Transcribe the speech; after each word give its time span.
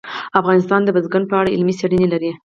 افغانستان 0.39 0.81
د 0.83 0.89
بزګان 0.95 1.23
په 1.27 1.35
اړه 1.39 1.51
علمي 1.55 1.73
څېړنې 1.79 2.07
لري. 2.13 2.31